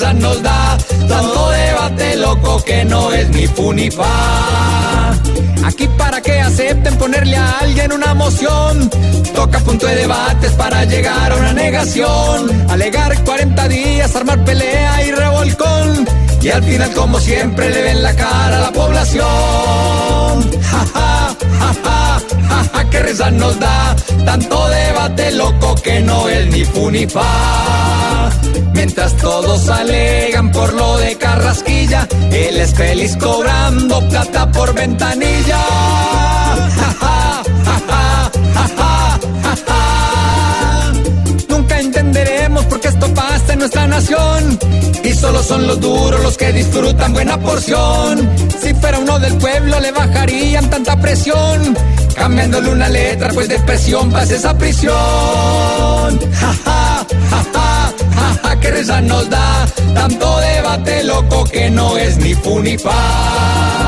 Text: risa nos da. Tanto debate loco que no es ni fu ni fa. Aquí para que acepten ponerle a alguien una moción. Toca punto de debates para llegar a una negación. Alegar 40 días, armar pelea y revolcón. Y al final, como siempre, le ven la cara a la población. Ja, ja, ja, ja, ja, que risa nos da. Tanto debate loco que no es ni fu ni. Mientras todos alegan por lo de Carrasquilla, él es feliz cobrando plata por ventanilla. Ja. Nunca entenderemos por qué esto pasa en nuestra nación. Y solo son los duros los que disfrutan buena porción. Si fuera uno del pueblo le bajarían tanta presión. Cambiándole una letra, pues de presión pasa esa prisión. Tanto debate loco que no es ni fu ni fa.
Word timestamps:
risa 0.00 0.12
nos 0.14 0.42
da. 0.42 0.78
Tanto 1.08 1.50
debate 1.50 2.16
loco 2.16 2.62
que 2.64 2.84
no 2.84 3.12
es 3.12 3.28
ni 3.30 3.46
fu 3.46 3.72
ni 3.72 3.90
fa. 3.90 5.12
Aquí 5.64 5.86
para 5.98 6.20
que 6.20 6.40
acepten 6.40 6.96
ponerle 6.96 7.36
a 7.36 7.58
alguien 7.58 7.92
una 7.92 8.14
moción. 8.14 8.90
Toca 9.34 9.58
punto 9.60 9.86
de 9.86 9.96
debates 9.96 10.52
para 10.52 10.84
llegar 10.84 11.32
a 11.32 11.36
una 11.36 11.52
negación. 11.52 12.70
Alegar 12.70 13.22
40 13.24 13.68
días, 13.68 14.16
armar 14.16 14.44
pelea 14.44 15.06
y 15.06 15.10
revolcón. 15.12 16.08
Y 16.42 16.48
al 16.48 16.62
final, 16.62 16.90
como 16.92 17.20
siempre, 17.20 17.68
le 17.70 17.82
ven 17.82 18.02
la 18.02 18.14
cara 18.14 18.56
a 18.56 18.60
la 18.60 18.72
población. 18.72 19.24
Ja, 20.70 20.82
ja, 20.94 21.36
ja, 21.58 22.20
ja, 22.48 22.64
ja, 22.72 22.90
que 22.90 23.00
risa 23.00 23.30
nos 23.30 23.58
da. 23.58 23.96
Tanto 24.24 24.68
debate 24.68 25.32
loco 25.32 25.74
que 25.76 26.00
no 26.00 26.28
es 26.28 26.46
ni 26.46 26.64
fu 26.64 26.90
ni. 26.90 27.06
Mientras 28.82 29.14
todos 29.18 29.68
alegan 29.68 30.50
por 30.52 30.72
lo 30.72 30.96
de 30.96 31.14
Carrasquilla, 31.16 32.08
él 32.32 32.56
es 32.56 32.72
feliz 32.72 33.14
cobrando 33.18 34.08
plata 34.08 34.50
por 34.50 34.72
ventanilla. 34.72 35.58
Ja. 36.78 37.42
Nunca 41.50 41.78
entenderemos 41.78 42.64
por 42.64 42.80
qué 42.80 42.88
esto 42.88 43.12
pasa 43.12 43.52
en 43.52 43.58
nuestra 43.58 43.86
nación. 43.86 44.58
Y 45.04 45.12
solo 45.12 45.42
son 45.42 45.66
los 45.66 45.78
duros 45.78 46.22
los 46.22 46.38
que 46.38 46.50
disfrutan 46.50 47.12
buena 47.12 47.38
porción. 47.38 48.30
Si 48.62 48.72
fuera 48.72 48.98
uno 48.98 49.18
del 49.18 49.36
pueblo 49.36 49.78
le 49.78 49.92
bajarían 49.92 50.70
tanta 50.70 50.98
presión. 50.98 51.76
Cambiándole 52.16 52.70
una 52.70 52.88
letra, 52.88 53.28
pues 53.34 53.46
de 53.46 53.58
presión 53.58 54.10
pasa 54.10 54.36
esa 54.36 54.56
prisión. 54.56 56.18
Tanto 59.94 60.38
debate 60.40 61.04
loco 61.04 61.44
que 61.44 61.70
no 61.70 61.96
es 61.96 62.16
ni 62.18 62.34
fu 62.34 62.60
ni 62.60 62.78
fa. 62.78 63.79